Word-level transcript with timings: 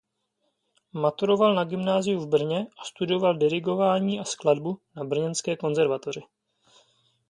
Maturoval 0.93 1.55
na 1.55 1.63
gymnáziu 1.65 2.19
v 2.19 2.27
Brně 2.27 2.67
a 2.77 2.83
studoval 2.85 3.37
dirigování 3.37 4.19
a 4.19 4.23
skladbu 4.23 4.77
na 4.95 5.03
brněnské 5.03 5.55
konzervatoři. 5.57 6.21